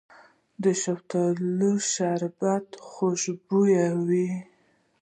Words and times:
د 0.63 0.65
شفتالو 0.83 1.71
شربت 1.93 2.67
خوشبويه 2.89 3.87
وي. 4.07 4.29